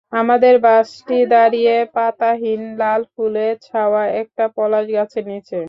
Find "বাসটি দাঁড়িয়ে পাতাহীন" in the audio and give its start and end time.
0.65-2.61